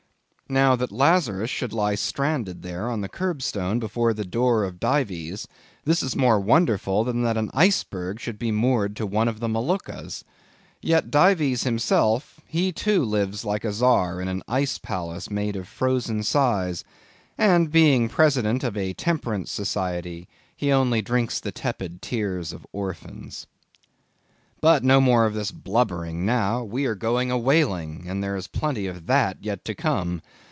Now, 0.49 0.75
that 0.75 0.91
Lazarus 0.91 1.49
should 1.49 1.71
lie 1.71 1.95
stranded 1.95 2.61
there 2.61 2.89
on 2.91 2.99
the 2.99 3.07
curbstone 3.07 3.79
before 3.79 4.13
the 4.13 4.25
door 4.25 4.65
of 4.65 4.81
Dives, 4.81 5.47
this 5.85 6.03
is 6.03 6.13
more 6.13 6.41
wonderful 6.41 7.05
than 7.05 7.23
that 7.23 7.37
an 7.37 7.49
iceberg 7.53 8.19
should 8.19 8.37
be 8.37 8.51
moored 8.51 8.93
to 8.97 9.05
one 9.07 9.29
of 9.29 9.39
the 9.39 9.47
Moluccas. 9.47 10.25
Yet 10.81 11.09
Dives 11.09 11.63
himself, 11.63 12.41
he 12.45 12.73
too 12.73 13.05
lives 13.05 13.45
like 13.45 13.63
a 13.63 13.71
Czar 13.71 14.19
in 14.19 14.27
an 14.27 14.43
ice 14.45 14.77
palace 14.77 15.31
made 15.31 15.55
of 15.55 15.69
frozen 15.69 16.21
sighs, 16.21 16.83
and 17.37 17.71
being 17.71 18.07
a 18.07 18.09
president 18.09 18.65
of 18.65 18.75
a 18.75 18.91
temperance 18.91 19.51
society, 19.51 20.27
he 20.53 20.69
only 20.69 21.01
drinks 21.01 21.39
the 21.39 21.53
tepid 21.53 22.01
tears 22.01 22.51
of 22.51 22.67
orphans. 22.73 23.47
But 24.59 24.83
no 24.83 24.99
more 24.99 25.25
of 25.25 25.33
this 25.33 25.49
blubbering 25.51 26.25
now, 26.25 26.61
we 26.63 26.85
are 26.87 26.93
going 26.93 27.31
a 27.31 27.37
whaling, 27.37 28.05
and 28.07 28.21
there 28.21 28.35
is 28.35 28.47
plenty 28.47 28.85
of 28.85 29.07
that 29.07 29.37
yet 29.41 29.63
to 29.65 29.73
come. 29.73 30.21